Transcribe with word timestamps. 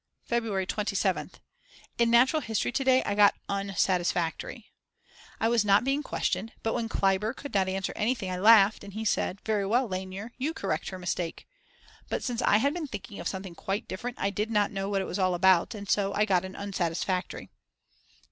February 0.23 0.65
27th. 0.65 1.33
In 1.99 2.09
Natural 2.09 2.41
History 2.41 2.71
to 2.71 2.83
day 2.83 3.03
I 3.03 3.13
got 3.13 3.35
Unsatisfactory. 3.47 4.71
I 5.39 5.47
was 5.47 5.63
not 5.63 5.83
being 5.83 6.01
questioned, 6.01 6.53
but 6.63 6.73
when 6.73 6.89
Klaiber 6.89 7.35
could 7.35 7.53
not 7.53 7.69
answer 7.69 7.93
anything 7.95 8.31
I 8.31 8.37
laughed, 8.37 8.83
and 8.83 8.93
he 8.93 9.05
said: 9.05 9.39
Very 9.45 9.63
well, 9.67 9.87
Lainer, 9.87 10.31
you 10.39 10.55
correct 10.55 10.89
her 10.89 10.97
mistake. 10.97 11.47
But 12.09 12.23
since 12.23 12.41
I 12.41 12.57
had 12.57 12.73
been 12.73 12.87
thinking 12.87 13.19
of 13.19 13.27
something 13.27 13.53
quite 13.53 13.87
different 13.87 14.17
I 14.19 14.31
did 14.31 14.49
not 14.49 14.71
know 14.71 14.89
what 14.89 15.01
it 15.03 15.05
was 15.05 15.19
all 15.19 15.35
about, 15.35 15.75
and 15.75 15.87
so 15.87 16.13
I 16.15 16.25
got 16.25 16.45
an 16.45 16.55
Unsatisfactory. 16.55 17.49